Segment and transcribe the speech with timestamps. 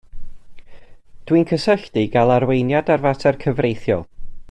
[1.31, 4.05] Dwi'n cysylltu i gael arweiniad ar fater cyfreithiol